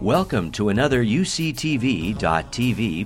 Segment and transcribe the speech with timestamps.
[0.00, 2.16] Welcome to another UCTV.tv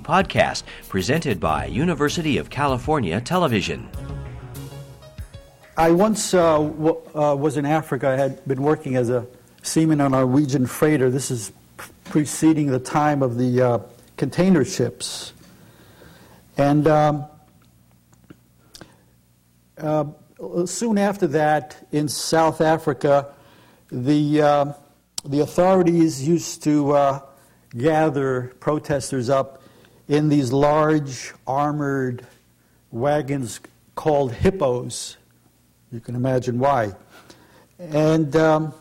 [0.01, 3.89] podcast presented by University of California Television.
[5.75, 8.07] I once uh, w- uh, was in Africa.
[8.07, 9.27] I had been working as a
[9.61, 11.09] seaman on a Norwegian freighter.
[11.09, 11.51] This is
[12.05, 13.79] preceding the time of the uh,
[14.15, 15.33] container ships.
[16.57, 17.25] And um,
[19.77, 20.05] uh,
[20.65, 23.33] soon after that, in South Africa,
[23.91, 24.73] the, uh,
[25.25, 27.19] the authorities used to uh,
[27.75, 29.63] gather protesters up
[30.07, 32.25] in these large armored
[32.91, 33.59] wagons
[33.95, 35.17] called hippos.
[35.91, 36.93] You can imagine why.
[37.79, 38.73] And um,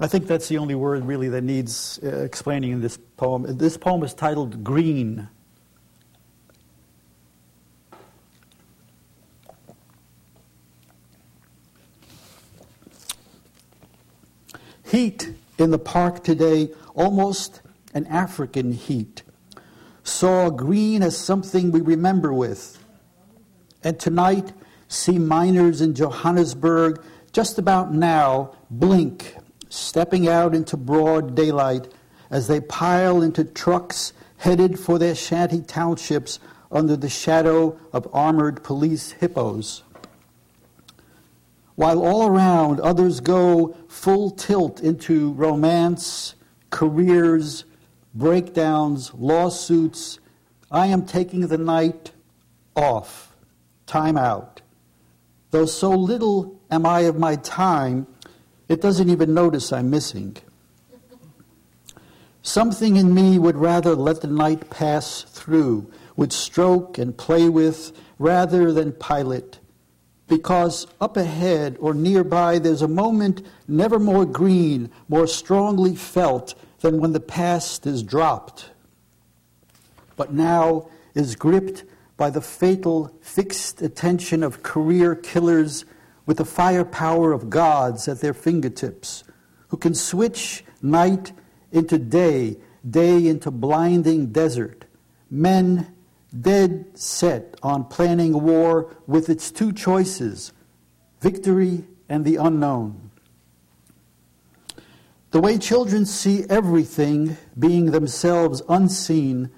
[0.00, 3.56] I think that's the only word really that needs uh, explaining in this poem.
[3.56, 5.28] This poem is titled Green.
[14.86, 17.60] Heat in the park today, almost
[17.92, 19.22] an African heat.
[20.04, 22.82] Saw green as something we remember with.
[23.82, 24.52] And tonight,
[24.86, 29.34] see miners in Johannesburg just about now blink,
[29.68, 31.88] stepping out into broad daylight
[32.30, 36.38] as they pile into trucks headed for their shanty townships
[36.70, 39.82] under the shadow of armored police hippos
[41.76, 46.34] while all around others go full tilt into romance,
[46.70, 47.64] careers,
[48.14, 50.18] breakdowns, lawsuits,
[50.70, 52.12] I am taking the night
[52.74, 53.36] off,
[53.86, 54.62] time out.
[55.50, 58.06] Though so little am I of my time,
[58.68, 60.36] it doesn't even notice I'm missing.
[62.42, 67.92] Something in me would rather let the night pass through, would stroke and play with
[68.18, 69.58] rather than pilot
[70.28, 77.00] because up ahead or nearby there's a moment never more green, more strongly felt than
[77.00, 78.70] when the past is dropped,
[80.16, 81.84] but now is gripped
[82.16, 85.84] by the fatal fixed attention of career killers
[86.24, 89.22] with the firepower of gods at their fingertips,
[89.68, 91.32] who can switch night
[91.72, 92.56] into day,
[92.88, 94.84] day into blinding desert,
[95.30, 95.95] men
[96.42, 100.52] dead set on planning war with its two choices
[101.20, 103.10] victory and the unknown.
[105.30, 109.50] The way children see everything being themselves unseen,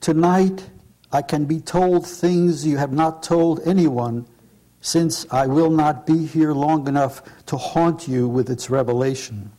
[0.00, 0.70] tonight
[1.12, 4.26] I can be told things you have not told anyone,
[4.80, 9.52] since I will not be here long enough to haunt you with its revelation.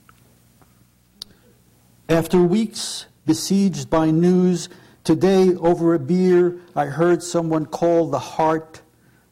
[2.09, 4.67] After weeks besieged by news
[5.03, 8.81] Today, over a beer, I heard someone call the heart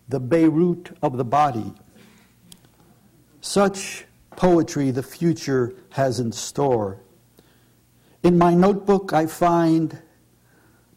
[0.10, 1.74] the Beirut of the body.
[3.40, 4.06] Such
[4.36, 7.00] poetry the future has in store.
[8.22, 9.98] In my notebook, I find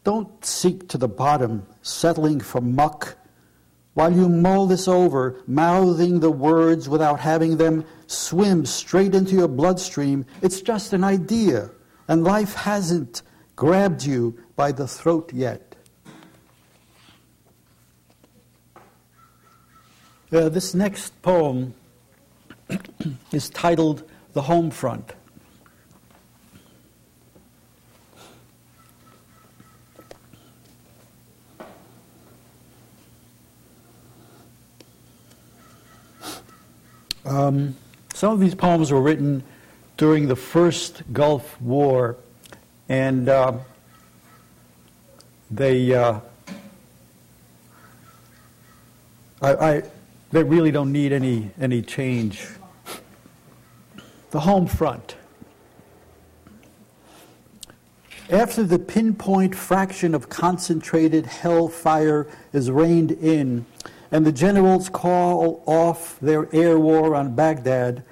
[0.03, 3.17] don't seek to the bottom, settling for muck.
[3.93, 9.47] While you mull this over, mouthing the words without having them swim straight into your
[9.47, 11.71] bloodstream, it's just an idea,
[12.09, 13.21] and life hasn't
[13.55, 15.75] grabbed you by the throat yet.
[20.31, 21.73] Uh, this next poem
[23.31, 25.13] is titled The Home Front.
[37.25, 37.75] Um,
[38.13, 39.43] some of these poems were written
[39.97, 42.17] during the first Gulf War,
[42.87, 43.53] and uh,
[45.51, 46.19] they uh,
[49.41, 49.83] I, I,
[50.31, 52.47] they really don't need any any change.
[54.31, 55.15] The home front.
[58.29, 63.67] After the pinpoint fraction of concentrated hellfire is reined in,
[64.11, 68.03] and the generals call off their air war on Baghdad,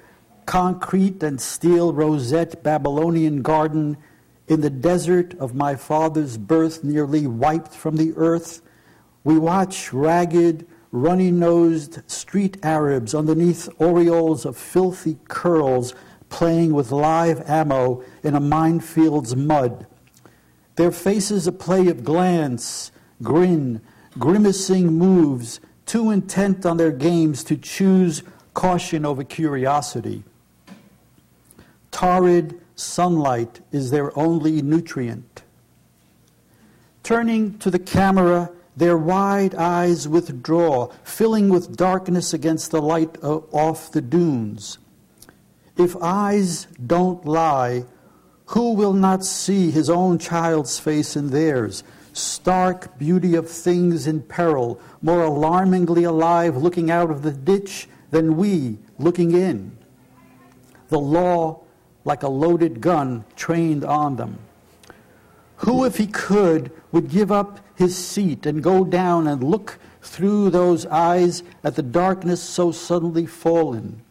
[0.46, 3.96] concrete and steel rosette Babylonian garden
[4.46, 8.60] in the desert of my father's birth, nearly wiped from the earth,
[9.22, 15.94] we watch ragged, runny nosed street Arabs underneath aureoles of filthy curls
[16.28, 19.86] playing with live ammo in a minefield's mud.
[20.76, 22.92] Their faces a play of glance,
[23.22, 23.80] grin,
[24.18, 30.24] grimacing moves, too intent on their games to choose caution over curiosity.
[31.90, 35.42] Torrid, sunlight is their only nutrient.
[37.02, 43.92] Turning to the camera, their wide eyes withdraw, filling with darkness against the light off
[43.92, 44.78] the dunes.
[45.76, 47.84] If eyes don't lie,
[48.46, 51.82] who will not see his own child's face in theirs?
[52.12, 58.36] Stark beauty of things in peril, more alarmingly alive looking out of the ditch than
[58.36, 59.76] we looking in.
[60.88, 61.63] The law,
[62.04, 64.38] like a loaded gun, trained on them.
[65.58, 70.50] Who, if he could, would give up his seat and go down and look through
[70.50, 74.02] those eyes at the darkness so suddenly fallen?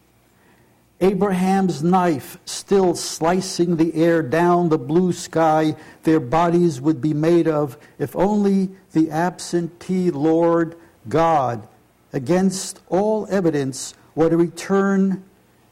[1.00, 7.48] Abraham's knife still slicing the air down the blue sky their bodies would be made
[7.48, 10.76] of if only the absentee Lord
[11.08, 11.68] God,
[12.12, 15.24] against all evidence, were to return,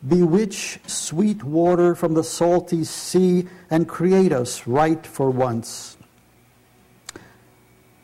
[0.06, 5.96] bewitch sweet water from the salty sea, and create us right for once.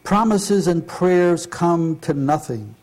[0.05, 2.75] Promises and prayers come to nothing.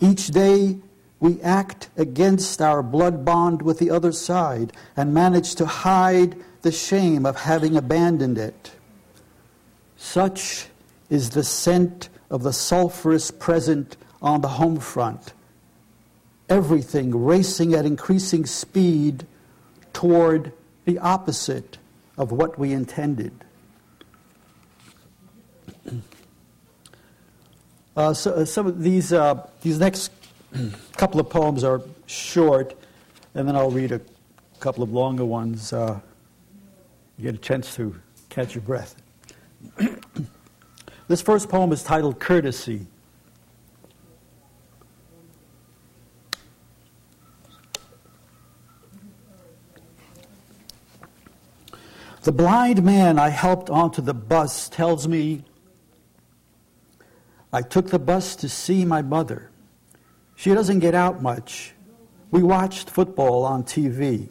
[0.00, 0.78] Each day
[1.18, 6.72] we act against our blood bond with the other side and manage to hide the
[6.72, 8.72] shame of having abandoned it.
[9.96, 10.68] Such
[11.10, 15.34] is the scent of the sulphurous present on the home front.
[16.50, 19.26] Everything racing at increasing speed
[19.92, 20.52] toward
[20.84, 21.78] the opposite
[22.18, 23.32] of what we intended.
[27.96, 30.10] Uh, so, uh, some of these, uh, these next
[30.96, 32.74] couple of poems are short,
[33.34, 34.00] and then I'll read a
[34.58, 35.72] couple of longer ones.
[35.72, 36.00] Uh,
[37.18, 37.94] you get a chance to
[38.28, 38.94] catch your breath.
[41.08, 42.86] this first poem is titled Courtesy.
[52.22, 55.42] The blind man I helped onto the bus tells me
[57.50, 59.50] I took the bus to see my mother.
[60.36, 61.72] She doesn't get out much.
[62.30, 64.28] We watched football on TV.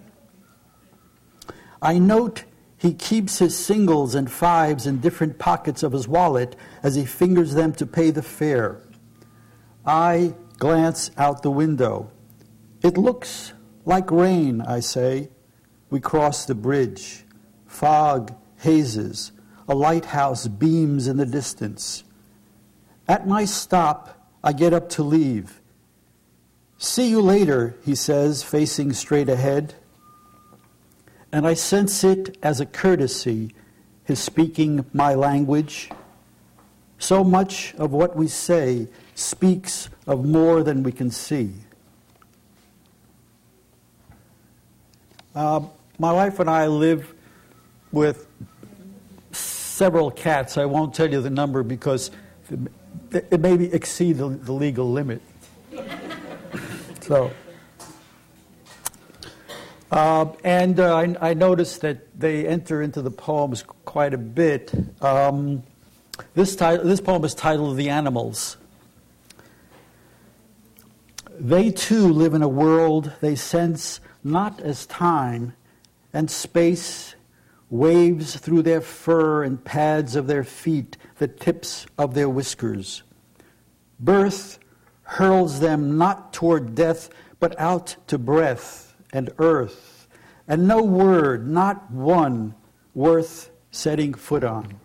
[1.82, 2.44] I note
[2.78, 7.56] he keeps his singles and fives in different pockets of his wallet as he fingers
[7.56, 8.82] them to pay the fare.
[9.84, 12.12] I glance out the window.
[12.84, 13.54] It looks
[13.84, 15.30] like rain, I say.
[15.90, 17.26] We cross the bridge.
[17.80, 19.32] Fog hazes.
[19.70, 22.04] A lighthouse beams in the distance.
[23.08, 25.62] At my stop, I get up to leave.
[26.78, 29.76] See you later, he says, facing straight ahead.
[31.32, 33.56] And I sense it as a courtesy,
[34.04, 35.90] his speaking my language.
[36.98, 41.54] So much of what we say speaks of more than we can see.
[45.34, 45.62] Uh,
[45.98, 47.14] my wife and I live
[47.92, 48.28] with
[49.32, 50.58] several cats.
[50.58, 52.12] I won't tell you the number because
[53.12, 55.22] it may exceed the, the legal limit.
[57.02, 57.32] So,
[59.92, 64.72] uh, and uh, I, I, noticed that they enter into the poems quite a bit.
[65.02, 65.64] Um,
[66.36, 68.58] this, this poem is titled The Animals.
[71.40, 75.54] They too live in a world they sense not as time
[76.14, 77.16] and space
[77.70, 83.04] waves through their fur and pads of their feet, the tips of their whiskers.
[84.00, 84.60] Birth
[85.04, 90.08] hurls them not toward death, but out to breath and earth,
[90.48, 92.56] and no word, not one,
[92.94, 94.80] worth setting foot on.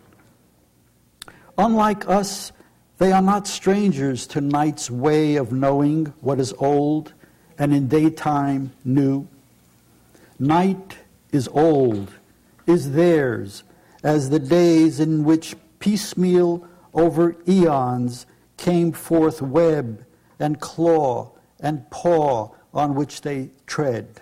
[1.57, 2.53] Unlike us,
[2.99, 7.12] they are not strangers to night's way of knowing what is old
[7.59, 9.26] and in daytime new.
[10.38, 10.99] Night
[11.33, 12.12] is old,
[12.66, 13.64] is theirs,
[14.02, 20.04] as the days in which piecemeal over eons came forth web
[20.38, 21.30] and claw
[21.61, 24.21] and paw on which they tread.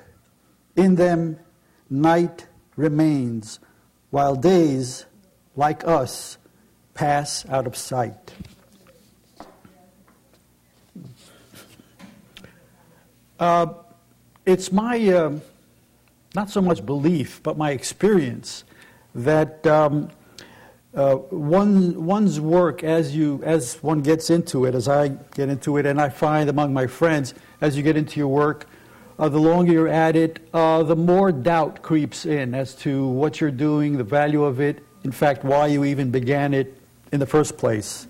[0.77, 1.39] In them,
[1.91, 2.47] night
[2.77, 3.59] remains,
[4.11, 5.07] while days,
[5.57, 6.39] like us,
[6.95, 8.35] pass out of sight.
[13.39, 13.67] Uh,
[14.47, 15.39] it's my, uh,
[16.35, 18.65] not so much belief, but my experience
[19.15, 20.09] that um,
[20.95, 25.77] uh, one, one's work as you as one gets into it, as I get into
[25.77, 28.67] it, and I find among my friends as you get into your work,
[29.19, 33.41] uh, the longer you're at it, uh, the more doubt creeps in as to what
[33.41, 36.79] you're doing, the value of it, in fact, why you even began it
[37.13, 38.07] in the first place.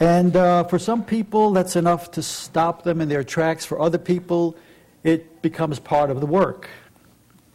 [0.00, 3.64] And uh, for some people, that's enough to stop them in their tracks.
[3.64, 4.56] For other people,
[5.02, 6.68] it becomes part of the work.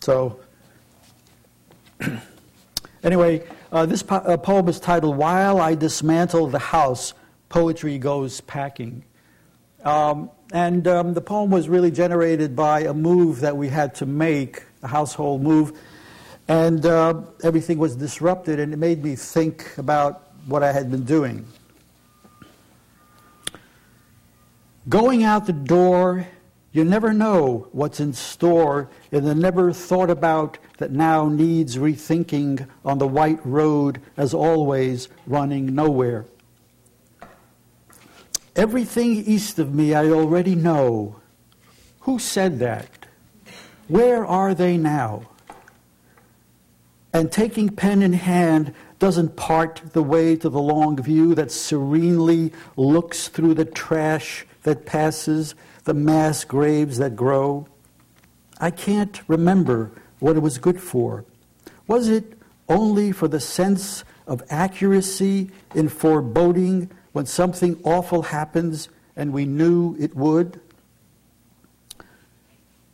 [0.04, 0.38] So,
[3.04, 3.48] anyway.
[3.72, 7.16] Uh, this po- uh, poem is titled While I Dismantle the House,
[7.50, 9.04] Poetry Goes Packing.
[9.84, 14.06] Um, and um, the poem was really generated by a move that we had to
[14.06, 15.76] make, a household move.
[16.48, 21.04] And uh, everything was disrupted, and it made me think about what I had been
[21.04, 21.48] doing.
[24.88, 26.28] Going out the door,
[26.74, 32.68] you never know what's in store in the never thought about that now needs rethinking
[32.84, 36.26] on the white road, as always, running nowhere.
[38.56, 41.22] Everything east of me I already know.
[42.02, 42.90] Who said that?
[43.88, 45.30] Where are they now?
[47.14, 52.52] And taking pen in hand doesn't part the way to the long view that serenely
[52.76, 55.54] looks through the trash that passes,
[55.84, 57.68] the mass graves that grow.
[58.60, 61.26] I can't remember what it was good for.
[61.88, 62.38] Was it
[62.70, 69.96] only for the sense of accuracy in foreboding when something awful happens and we knew
[70.00, 70.60] it would?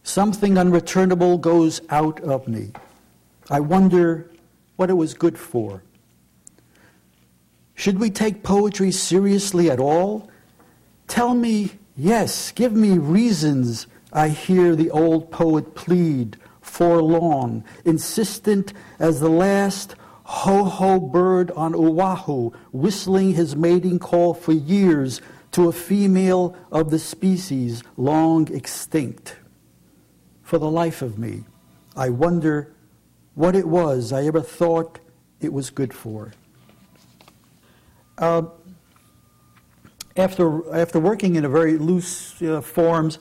[0.03, 2.71] Something unreturnable goes out of me.
[3.49, 4.29] I wonder
[4.75, 5.83] what it was good for.
[7.75, 10.29] Should we take poetry seriously at all?
[11.07, 19.19] Tell me yes, give me reasons, I hear the old poet plead, forlorn, insistent as
[19.19, 25.71] the last ho ho bird on Oahu, whistling his mating call for years to a
[25.71, 29.35] female of the species long extinct.
[30.43, 31.45] For the life of me,
[31.95, 32.73] I wonder
[33.35, 34.99] what it was I ever thought
[35.41, 36.33] it was good for.
[38.17, 38.43] Uh,
[40.19, 43.19] after, after working in a very loose uh, forms,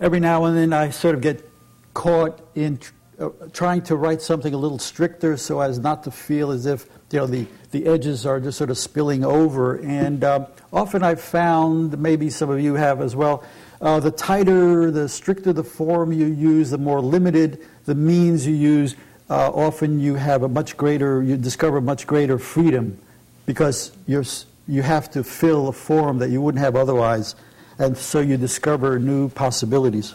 [0.00, 1.48] every now and then I sort of get
[1.94, 2.78] caught in
[3.18, 6.86] uh, trying to write something a little stricter so as not to feel as if
[7.10, 9.76] you know the, the edges are just sort of spilling over.
[9.76, 13.42] And uh, often I've found, maybe some of you have as well,
[13.80, 18.54] uh, the tighter, the stricter the form you use, the more limited the means you
[18.54, 18.96] use,
[19.30, 22.98] uh, often you have a much greater, you discover much greater freedom
[23.46, 24.24] because you're,
[24.68, 27.34] you have to fill a form that you wouldn't have otherwise.
[27.78, 30.14] And so you discover new possibilities.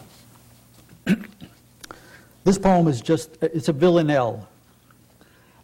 [2.44, 4.48] this poem is just, it's a villanelle.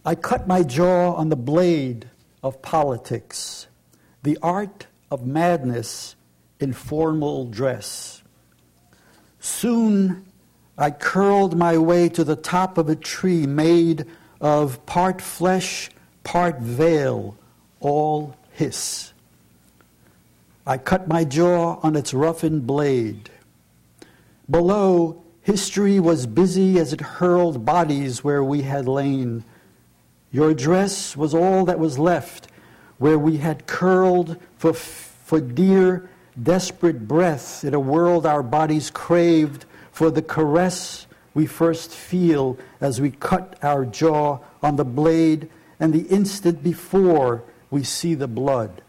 [0.04, 2.08] I cut my jaw on the blade
[2.42, 3.66] of politics,
[4.22, 6.14] the art of madness
[6.60, 8.22] in formal dress.
[9.40, 10.24] Soon
[10.76, 14.06] I curled my way to the top of a tree made
[14.40, 15.90] of part flesh,
[16.22, 17.36] part veil,
[17.80, 19.12] all hiss.
[20.66, 23.30] I cut my jaw on its roughened blade.
[24.50, 29.44] Below, history was busy as it hurled bodies where we had lain.
[30.32, 32.48] Your dress was all that was left,
[32.98, 36.10] where we had curled for, for dear,
[36.42, 43.00] desperate breath in a world our bodies craved for the caress we first feel as
[43.00, 45.48] we cut our jaw on the blade
[45.78, 48.82] and the instant before we see the blood.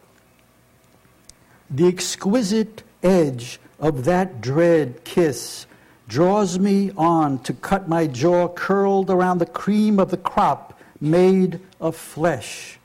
[1.69, 5.65] The exquisite edge of that dread kiss
[6.07, 11.59] draws me on to cut my jaw curled around the cream of the crop made
[11.79, 12.79] of flesh.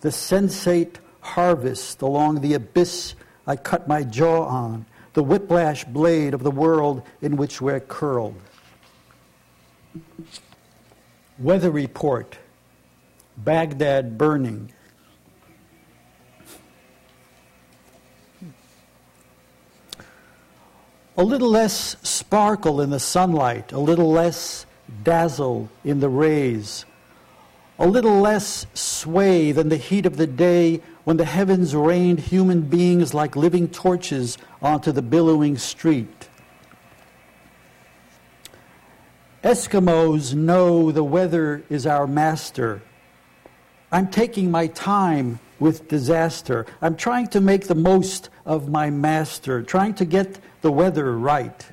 [0.00, 3.14] The sensate harvest along the abyss
[3.46, 8.34] I cut my jaw on the whiplash blade of the world in which we're curled.
[11.38, 12.38] Weather report
[13.36, 14.72] Baghdad burning.
[21.18, 24.66] A little less sparkle in the sunlight, a little less
[25.02, 26.84] dazzle in the rays,
[27.78, 32.62] a little less sway than the heat of the day when the heavens rained human
[32.62, 36.28] beings like living torches onto the billowing street.
[39.42, 42.82] Eskimos know the weather is our master.
[43.90, 46.66] I'm taking my time with disaster.
[46.82, 51.66] I'm trying to make the most of my master, trying to get the weather right.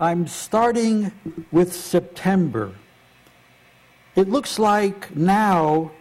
[0.00, 1.12] I'm starting
[1.50, 2.74] with September.
[4.16, 5.92] It looks like now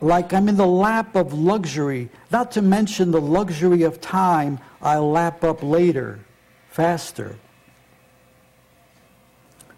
[0.00, 5.10] like I'm in the lap of luxury, not to mention the luxury of time I'll
[5.10, 6.20] lap up later,
[6.68, 7.38] faster.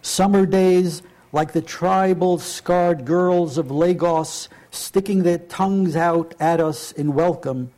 [0.03, 6.93] Summer days like the tribal scarred girls of Lagos sticking their tongues out at us
[6.93, 7.71] in welcome,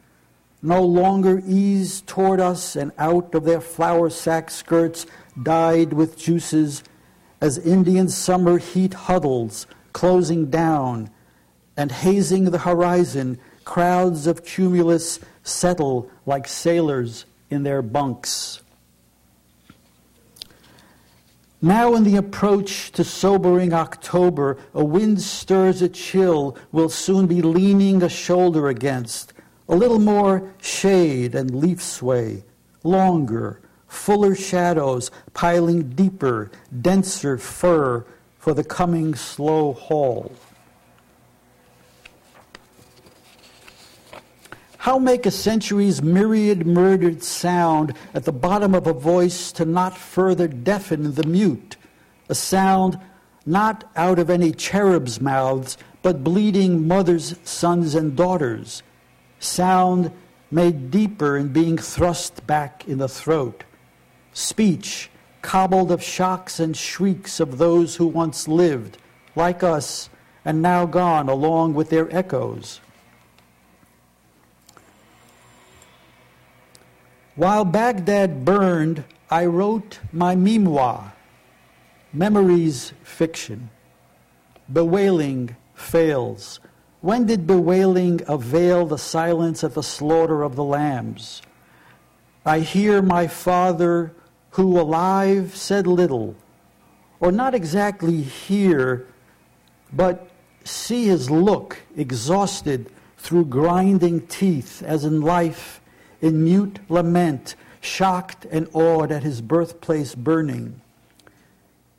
[0.62, 5.06] no longer ease toward us and out of their flour sack skirts
[5.42, 6.82] dyed with juices
[7.40, 11.10] as Indian summer heat huddles, closing down
[11.76, 18.60] and hazing the horizon, crowds of cumulus settle like sailors in their bunks.
[21.62, 27.42] Now, in the approach to sobering October, a wind stirs a chill we'll soon be
[27.42, 29.34] leaning a shoulder against.
[29.68, 32.44] A little more shade and leaf sway,
[32.82, 36.50] longer, fuller shadows piling deeper,
[36.80, 38.06] denser fur
[38.38, 40.32] for the coming slow haul.
[44.90, 49.96] How make a century's myriad murdered sound at the bottom of a voice to not
[49.96, 51.76] further deafen the mute?
[52.28, 52.98] A sound
[53.46, 58.82] not out of any cherub's mouths, but bleeding mothers, sons, and daughters.
[59.38, 60.10] Sound
[60.50, 63.62] made deeper in being thrust back in the throat.
[64.32, 65.08] Speech
[65.40, 68.98] cobbled of shocks and shrieks of those who once lived,
[69.36, 70.10] like us,
[70.44, 72.80] and now gone along with their echoes.
[77.40, 81.14] While Baghdad burned, I wrote my memoir,
[82.12, 83.70] Memories Fiction.
[84.70, 86.60] Bewailing fails.
[87.00, 91.40] When did bewailing avail the silence at the slaughter of the lambs?
[92.44, 94.12] I hear my father,
[94.50, 96.36] who alive said little,
[97.20, 99.06] or not exactly hear,
[99.94, 100.28] but
[100.64, 105.79] see his look exhausted through grinding teeth, as in life
[106.20, 110.80] in mute lament, shocked and awed at his birthplace burning.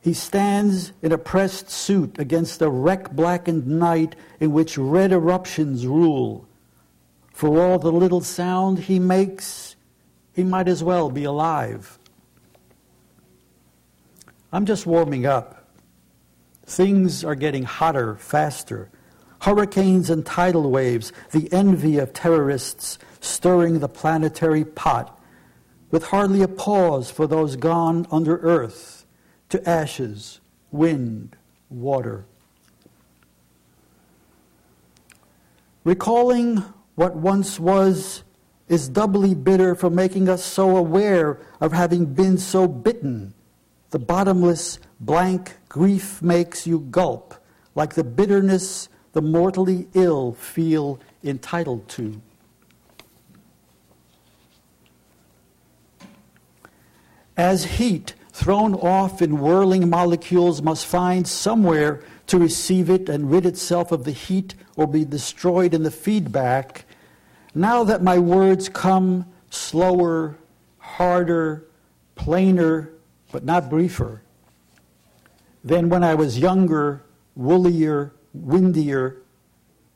[0.02, 5.86] He stands in a pressed suit against a wreck blackened night in which red eruptions
[5.86, 6.48] rule.
[7.34, 9.76] For all the little sound he makes,
[10.34, 12.00] he might as well be alive.
[14.52, 15.68] I'm just warming up.
[16.66, 18.90] Things are getting hotter, faster.
[19.42, 25.20] Hurricanes and tidal waves, the envy of terrorists, stirring the planetary pot,
[25.90, 29.06] with hardly a pause for those gone under earth
[29.50, 30.40] to ashes,
[30.72, 31.36] wind,
[31.70, 32.26] water.
[35.84, 38.24] Recalling what once was
[38.68, 43.34] is doubly bitter for making us so aware of having been so bitten.
[43.90, 47.34] The bottomless, blank grief makes you gulp,
[47.74, 52.22] like the bitterness the mortally ill feel entitled to.
[57.42, 63.48] as heat thrown off in whirling molecules must find somewhere to receive it and rid
[63.48, 66.86] itself of the heat or be destroyed in the feedback,
[67.56, 70.38] now that my words come slower,
[70.78, 71.66] harder,
[72.16, 72.92] plainer,
[73.32, 74.22] but not briefer,
[75.64, 77.04] than when I was younger,
[77.36, 79.22] woollier, windier,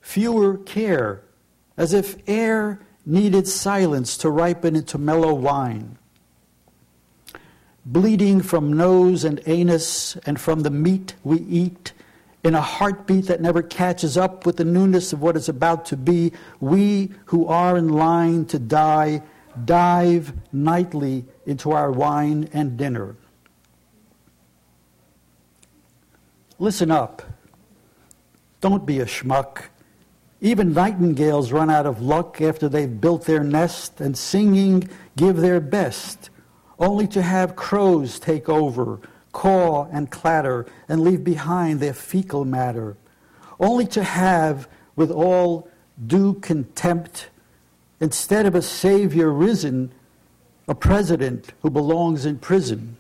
[0.02, 1.22] fewer care,
[1.78, 5.98] as if air needed silence to ripen into mellow wine
[7.86, 11.94] bleeding from nose and anus and from the meat we eat,
[12.44, 15.98] in a heartbeat that never catches up with the newness of what is about to
[15.98, 19.22] be, we who are in line to die
[19.64, 23.16] dive nightly into our wine and dinner.
[26.60, 27.22] Listen up.
[28.66, 29.66] Don't be a schmuck.
[30.42, 35.60] Even nightingales run out of luck after they've built their nest, and singing give their
[35.60, 36.32] best
[36.80, 39.00] only to have crows take over,
[39.34, 42.98] caw and clatter, and leave behind their fecal matter,
[43.60, 45.70] only to have, with all
[46.08, 47.30] due contempt,
[48.00, 49.92] instead of a savior risen,
[50.68, 52.95] a president who belongs in prison.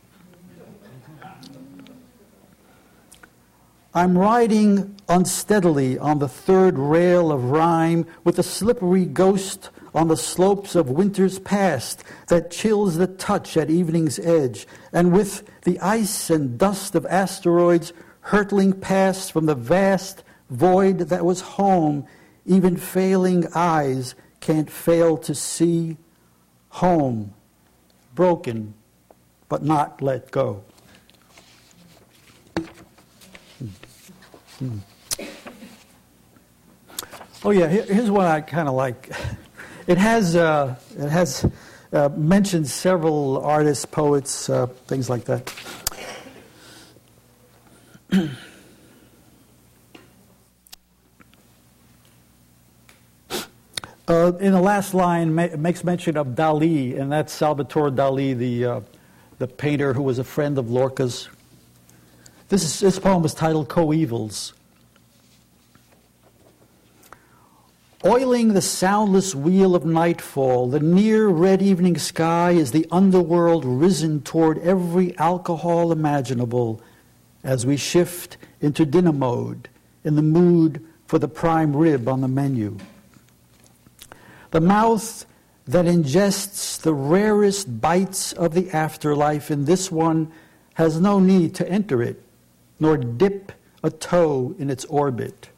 [3.97, 10.17] I'm riding unsteadily on the third rail of rhyme with a slippery ghost on the
[10.17, 16.29] slopes of winter's past that chills the touch at evening's edge, and with the ice
[16.29, 22.05] and dust of asteroids hurtling past from the vast void that was home,
[22.45, 25.95] even failing eyes can't fail to see
[26.67, 27.33] home,
[28.13, 28.73] broken
[29.47, 30.65] but not let go.
[37.43, 39.11] Oh, yeah, here's one I kind of like.
[39.87, 41.49] It has, uh, it has
[41.93, 45.53] uh, mentioned several artists, poets, uh, things like that.
[54.07, 58.63] Uh, in the last line, ma- makes mention of Dali, and that's Salvador Dali, the,
[58.65, 58.81] uh,
[59.39, 61.27] the painter who was a friend of Lorca's.
[62.49, 64.53] This, is, this poem is titled Coevals.
[68.05, 74.21] Oiling the soundless wheel of nightfall, the near red evening sky is the underworld risen
[74.21, 76.79] toward every alcohol imaginable
[77.43, 79.69] as we shift into dinner mode
[80.03, 82.77] in the mood for the prime rib on the menu.
[84.51, 85.25] The mouth
[85.67, 90.31] that ingests the rarest bites of the afterlife in this one
[90.75, 92.21] has no need to enter it,
[92.79, 93.51] nor dip
[93.83, 95.49] a toe in its orbit.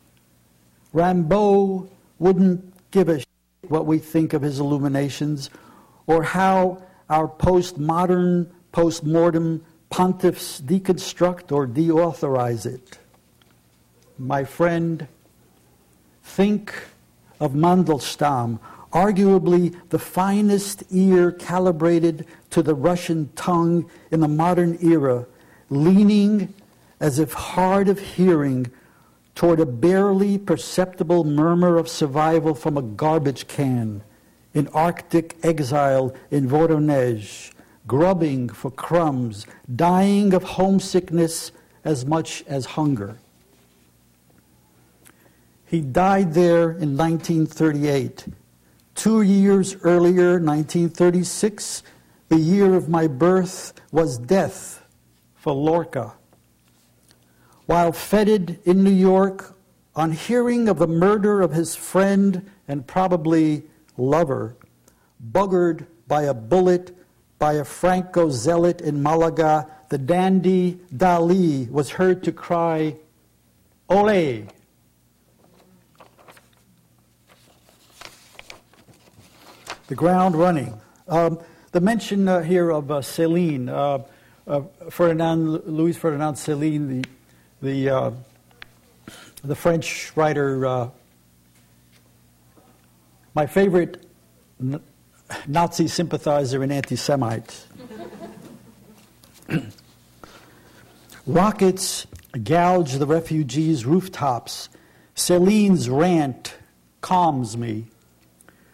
[0.94, 3.28] Rimbaud wouldn't give a shit
[3.68, 5.50] what we think of his illuminations
[6.06, 12.98] or how our postmodern, postmortem pontiffs deconstruct or deauthorize it.
[14.18, 15.08] My friend,
[16.24, 16.74] think
[17.40, 18.60] of Mandelstam,
[18.92, 25.26] arguably the finest ear calibrated to the Russian tongue in the modern era,
[25.70, 26.54] leaning
[27.00, 28.72] as if hard of hearing
[29.36, 34.04] toward a barely perceptible murmur of survival from a garbage can
[34.54, 37.52] in Arctic exile in Voronezh,
[37.86, 41.52] grubbing for crumbs, dying of homesickness
[41.84, 43.18] as much as hunger.
[45.68, 48.26] He died there in 1938.
[48.96, 51.84] Two years earlier, 1936,
[52.30, 54.84] the year of my birth, was death
[55.36, 56.14] for Lorca.
[57.68, 59.54] While feted in New York,
[59.94, 63.64] on hearing of the murder of his friend and probably
[63.98, 64.56] lover,
[65.32, 66.96] buggered by a bullet
[67.40, 72.96] by a Franco zealot in Malaga, the dandy Dali was heard to cry,
[73.90, 74.48] Ole!
[79.88, 80.80] The ground running.
[81.10, 81.40] Um,
[81.74, 84.00] the mention uh, here of uh, Céline, uh,
[84.50, 87.10] uh Ferdinand, Louis Ferdinand Céline, the
[87.62, 88.12] the, uh,
[89.44, 90.90] the French writer, uh,
[93.34, 94.06] my favorite
[94.62, 94.82] n-
[95.48, 97.66] Nazi sympathizer and anti Semite.
[101.26, 102.08] Rockets
[102.44, 104.70] gouge the refugees' rooftops.
[105.16, 106.56] Celine's rant
[107.02, 107.86] calms me.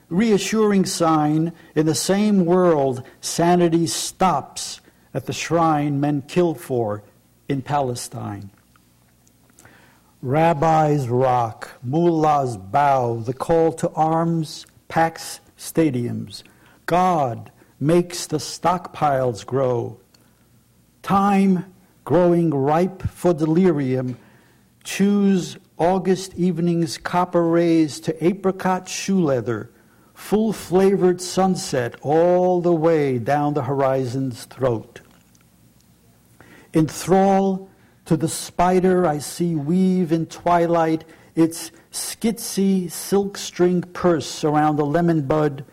[0.10, 4.82] Reassuring sign in the same world, sanity stops
[5.14, 7.02] at the shrine men kill for
[7.48, 8.52] in Palestine.
[10.24, 16.44] Rabbis rock, mullahs bow, the call to arms packs stadiums.
[16.86, 20.00] God makes the stockpiles grow.
[21.02, 21.66] Time
[22.06, 24.18] growing ripe for delirium,
[24.86, 29.72] choose August evening's copper rays to apricot shoe leather,
[30.14, 35.02] full flavored sunset all the way down the horizon's throat.
[36.74, 37.68] Enthrall
[38.06, 45.24] to the spider I see weave in twilight its skitsy silk-string purse around the lemon
[45.24, 45.66] bud.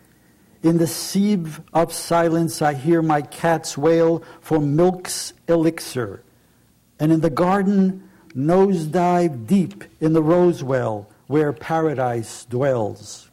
[0.63, 6.23] In the sieve of silence I hear my cats wail for milk's elixir.
[6.99, 13.29] And in the garden nosedive deep in the rose well where paradise dwells.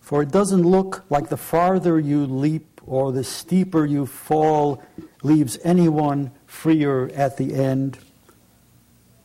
[0.00, 4.82] For it doesn't look like the farther you leap or the steeper you fall
[5.22, 7.98] leaves anyone freer at the end.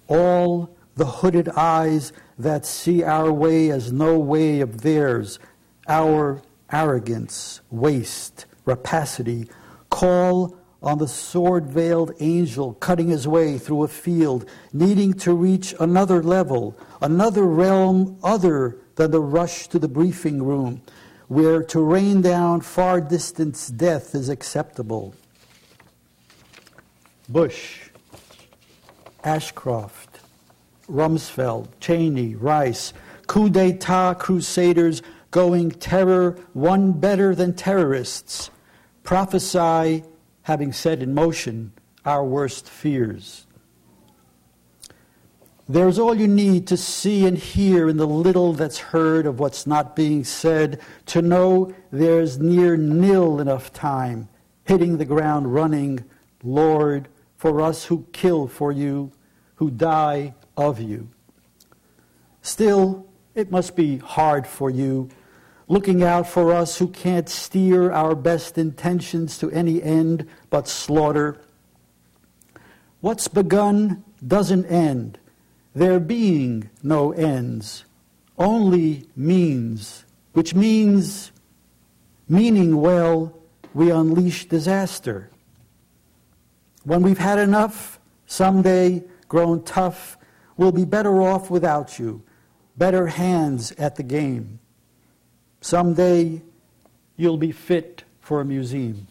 [0.08, 5.40] All the hooded eyes that see our way as no way of theirs,
[5.88, 9.48] our arrogance, waste, rapacity,
[9.90, 15.74] call on the sword veiled angel cutting his way through a field, needing to reach
[15.80, 20.82] another level, another realm other than the rush to the briefing room,
[21.28, 25.14] where to rain down far distance death is acceptable.
[27.30, 27.90] Bush,
[29.24, 30.20] Ashcroft,
[30.90, 32.92] Rumsfeld, Cheney, Rice,
[33.28, 38.50] coup d'etat crusaders going terror one better than terrorists,
[39.04, 40.04] prophesy,
[40.42, 41.72] having set in motion
[42.04, 43.46] our worst fears.
[45.68, 49.68] There's all you need to see and hear in the little that's heard of what's
[49.68, 54.30] not being said, to know there's near nil enough time,
[54.64, 56.04] hitting the ground running,
[56.44, 57.08] Lord,
[57.40, 59.10] for us who kill for you,
[59.56, 61.08] who die of you.
[62.42, 65.08] Still, it must be hard for you,
[65.70, 71.40] looking out for us who can't steer our best intentions to any end but slaughter.
[73.00, 75.18] What's begun doesn't end,
[75.74, 77.86] there being no ends,
[78.38, 81.32] only means, which means,
[82.28, 83.34] meaning well,
[83.74, 85.30] we unleash disaster.
[86.84, 90.18] When we've had enough, someday grown tough,
[90.58, 92.24] we'll be better off without you.
[92.80, 94.60] better hands at the game.
[95.60, 96.42] Someday
[97.18, 99.06] you'll be fit for a museum.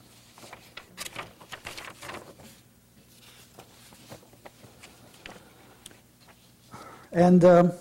[7.13, 7.73] And um,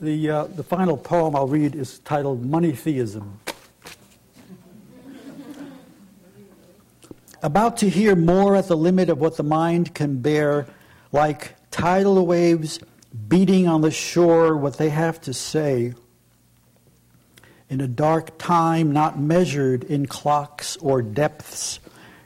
[0.00, 3.40] the, uh, the final poem I'll read is titled Money Theism.
[7.44, 10.66] About to hear more at the limit of what the mind can bear,
[11.12, 12.80] like tidal waves
[13.28, 15.92] beating on the shore, what they have to say.
[17.68, 21.80] In a dark time not measured in clocks or depths,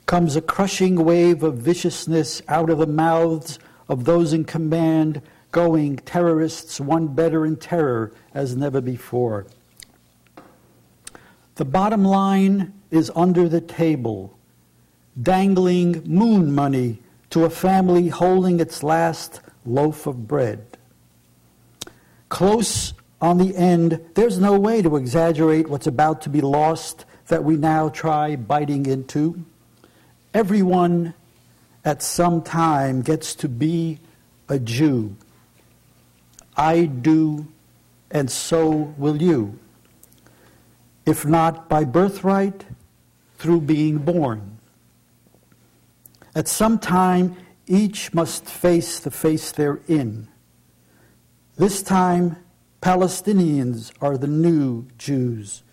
[0.07, 5.97] comes a crushing wave of viciousness out of the mouths of those in command, going
[5.97, 9.49] terrorists one better in terror as never before.
[11.57, 14.38] The bottom line is under the table,
[15.21, 16.99] dangling moon money
[17.31, 20.65] to a family holding its last loaf of bread.
[22.29, 27.45] Close on the end, there's no way to exaggerate what's about to be lost that
[27.45, 29.45] we now try biting into.
[30.33, 31.15] Everyone
[31.85, 33.99] at some time gets to be
[34.49, 35.17] a Jew.
[36.57, 37.49] I do,
[38.11, 39.59] and so will you.
[41.07, 42.65] If not by birthright,
[43.39, 44.58] through being born.
[46.39, 50.29] At some time, each must face the face they're in.
[51.57, 52.37] This time,
[52.81, 55.65] Palestinians are the new Jews,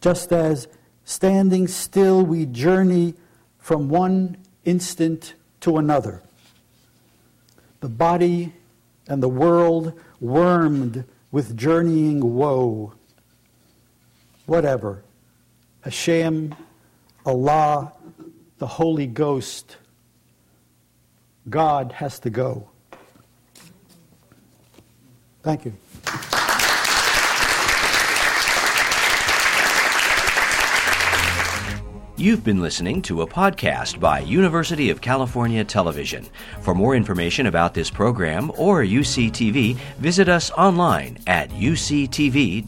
[0.00, 0.66] just as
[1.04, 3.16] standing still we journey
[3.58, 6.22] from one instant to another.
[7.80, 8.54] The body
[9.08, 12.94] and the world wormed with journeying woe.
[14.46, 15.02] Whatever.
[15.82, 16.54] Hashem,
[17.26, 17.92] Allah,
[18.56, 19.76] the Holy Ghost,
[21.48, 22.68] God has to go.
[25.42, 25.72] Thank you.
[32.16, 36.26] You've been listening to a podcast by University of California Television.
[36.62, 42.64] For more information about this program or UCTV, visit us online at uctv.tv.